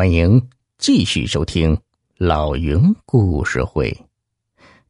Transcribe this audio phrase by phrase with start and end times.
[0.00, 0.48] 欢迎
[0.78, 1.78] 继续收听
[2.16, 3.94] 老云故事会。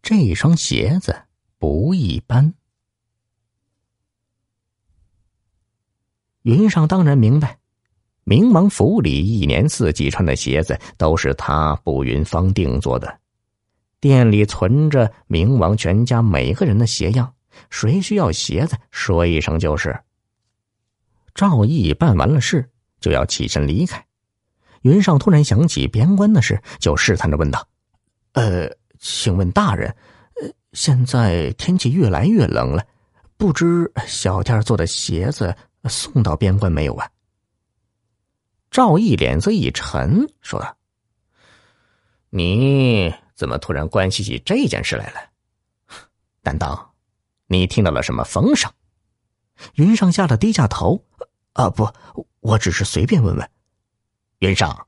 [0.01, 1.23] 这双鞋子
[1.59, 2.55] 不一般。
[6.43, 7.59] 云上当然明白，
[8.23, 13.19] 明王府里一年四季穿的鞋子都是他步云芳定做的。
[13.99, 17.35] 店里存着明王全家每个人的鞋样，
[17.69, 20.05] 谁需要鞋子，说一声就是。
[21.35, 22.71] 赵毅办完了事，
[23.01, 24.07] 就要起身离开。
[24.83, 27.69] 云上突然想起边关的事，就试探着问道
[28.33, 29.95] ：“呃，请问大人，
[30.41, 32.87] 呃，现在天气越来越冷了，
[33.37, 37.11] 不知小店做的鞋子送到边关没有啊？”
[38.71, 40.77] 赵毅脸色一沉，说道
[42.31, 45.21] ：“你怎么突然关心起这件事来了？
[46.43, 46.95] 难道
[47.49, 48.73] 你听到了什么风声？”
[49.75, 51.05] 云上吓得低下头
[51.53, 51.93] ：“啊，不，
[52.41, 53.51] 我只是随便问问。”
[54.41, 54.87] 云上，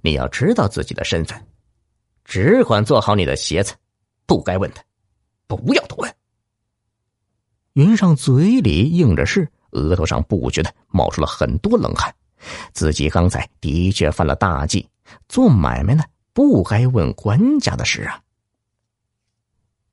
[0.00, 1.46] 你要知道自己的身份，
[2.24, 3.74] 只管做好你的鞋子，
[4.24, 4.82] 不该问的，
[5.46, 6.14] 不要多问。
[7.74, 12.14] 云上嘴里应着是，额头上不觉得冒出了很多冷汗，
[12.72, 14.88] 自己刚才的确犯了大忌，
[15.28, 16.02] 做买卖呢
[16.32, 18.18] 不该问官家的事啊。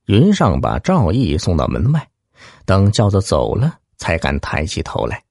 [0.06, 2.10] 云上把赵毅送到门外，
[2.64, 5.22] 等轿子走了，才敢抬起头来，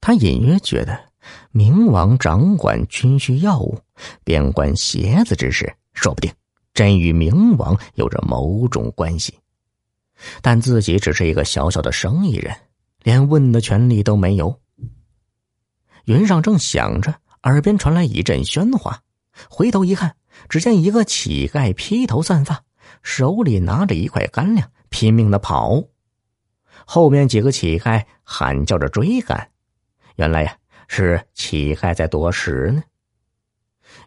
[0.00, 1.12] 他隐约觉得。
[1.52, 3.78] 明王掌管军需要务，
[4.24, 6.32] 边关鞋子之事，说不定
[6.72, 9.38] 真与明王有着某种关系。
[10.42, 12.54] 但自己只是一个小小的生意人，
[13.02, 14.60] 连问的权利都没有。
[16.04, 17.14] 云上正想着，
[17.44, 19.00] 耳边传来一阵喧哗，
[19.48, 20.16] 回头一看，
[20.48, 22.62] 只见一个乞丐披头散发，
[23.02, 25.82] 手里拿着一块干粮，拼命的跑，
[26.84, 29.50] 后面几个乞丐喊叫着追赶。
[30.16, 30.56] 原来呀。
[30.88, 32.82] 是乞丐在夺食呢。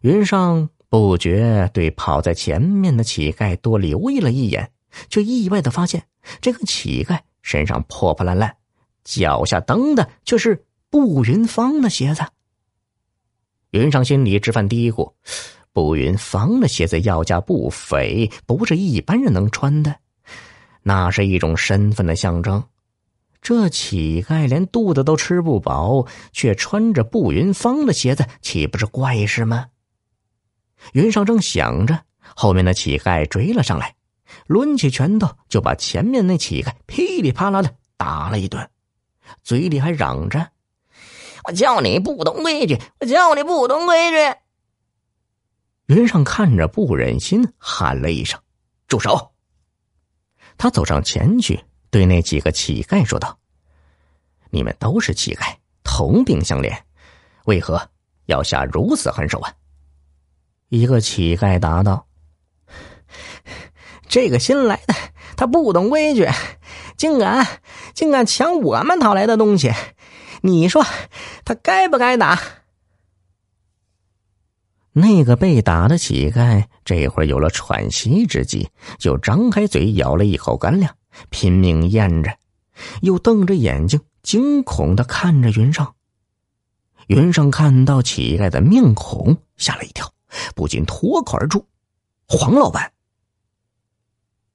[0.02, 4.72] 云上不觉对跑在前面的乞丐多留意了一眼，
[5.10, 6.04] 却意外的发现，
[6.42, 8.56] 这个乞丐身上破破烂烂，
[9.04, 12.24] 脚下蹬的却是步云芳的鞋子。
[13.72, 15.14] 云上心里直犯嘀咕：
[15.74, 19.96] 步云芳的鞋子要价不菲，不是一般人能穿的，
[20.84, 22.64] 那是一种身份的象征。
[23.48, 29.68] 这乞丐连肚子都吃不饱，却穿着步云芳的鞋子，岂不是怪事吗？
[30.92, 33.96] 云上正想着，后面的乞丐追了上来，
[34.48, 38.70] 抡起拳头就把前面那乞丐噼里啪啦的打了一顿，
[39.44, 40.50] 嘴里还嚷着
[41.48, 44.38] ：“我叫你不懂规矩，我叫你不懂规矩。”
[45.96, 48.38] 云上看着不忍心，喊了一声
[48.90, 49.32] ：“住手！”
[50.60, 51.64] 他走上前去。
[51.90, 53.38] 对那几个乞丐说道
[54.52, 56.78] ：“你们都是乞丐，同病相怜，
[57.46, 57.90] 为何
[58.26, 59.54] 要下如此狠手啊？”
[60.70, 62.08] 一个乞丐答道
[64.10, 64.94] ：“这个新来的，
[65.38, 66.28] 他不懂规矩，
[66.98, 67.48] 竟敢
[67.94, 69.72] 竟敢抢我们讨来的东西，
[70.42, 70.86] 你说
[71.46, 72.40] 他该不该打？”
[74.92, 80.94] 那个被打的乞丐这会儿有了喘息之机，就张开嘴咬了一口干粮。
[81.30, 82.38] 拼命咽着，
[83.02, 85.96] 又瞪着眼睛，惊恐的看着云上。
[87.08, 90.12] 云上看到乞丐的面孔，吓了一跳，
[90.56, 91.66] 不禁脱口而出
[92.28, 92.92] ：“黄老板！”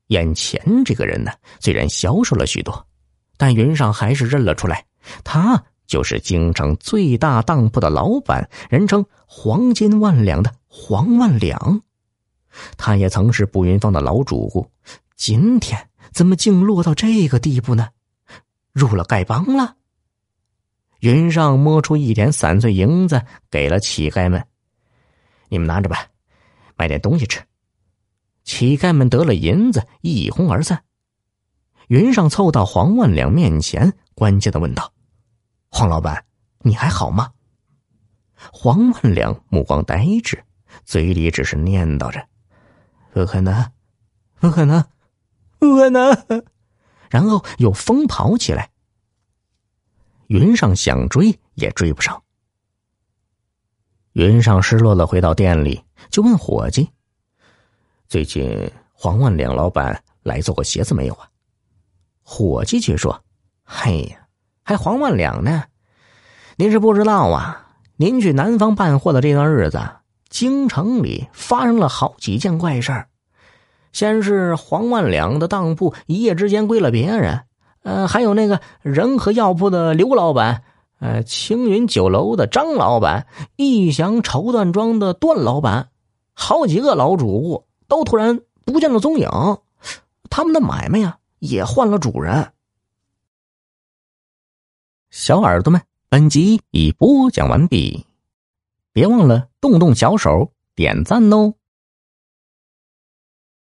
[0.08, 2.86] 眼前这个人呢，虽然消瘦了许多，
[3.38, 4.84] 但云上还是认了出来，
[5.24, 11.80] 他就是京城最大当铺的老板，人称“黄金万两”的黄万两。
[12.76, 14.70] 他也曾是步云芳的老主顾，
[15.22, 15.88] 今天。
[16.12, 17.90] 怎么竟落到这个地步呢？
[18.72, 19.76] 入了丐帮了。
[20.98, 24.44] 云上摸出一点散碎银子，给了乞丐们
[25.48, 26.08] ：“你们拿着吧，
[26.76, 27.40] 买点东西吃。”
[28.42, 30.82] 乞丐们得了银子，一哄而散。
[31.86, 34.92] 云上凑到黄万两面前，关切的问道
[35.70, 36.22] ：“黄老板，
[36.58, 37.32] 你还好吗？”
[38.52, 40.44] 黄万两目光呆滞，
[40.84, 42.26] 嘴里只是念叨着
[43.14, 43.72] ：“不可能，
[44.40, 44.84] 不可能。”
[45.62, 46.44] 不可能！
[47.08, 48.72] 然后又疯跑起来。
[50.26, 52.20] 云上想追也追不上。
[54.14, 56.90] 云上失落的回到店里，就问伙计
[58.10, 61.28] ：“最近黄万两老板来做过鞋子没有啊？”
[62.24, 63.22] 伙计却说
[63.62, 64.26] ：“嘿呀，
[64.64, 65.62] 还黄万两呢？
[66.56, 67.76] 您是不知道啊！
[67.94, 69.78] 您去南方办货的这段日子，
[70.28, 73.08] 京城里发生了好几件怪事儿。”
[73.92, 77.42] 先是黄万两的当铺一夜之间归了别人，
[77.82, 80.64] 呃，还有那个人和药铺的刘老板，
[80.98, 85.90] 呃，青云酒楼的张老板，义祥绸缎庄的段老板，
[86.32, 89.28] 好几个老主顾都突然不见了踪影，
[90.30, 92.52] 他们的买卖呀也换了主人。
[95.10, 98.06] 小耳朵们，本集已播讲完毕，
[98.94, 101.52] 别忘了动动小手点赞哦。